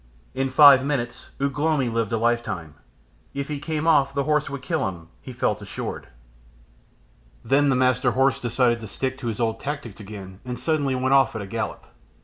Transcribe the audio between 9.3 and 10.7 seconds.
old tactics again, and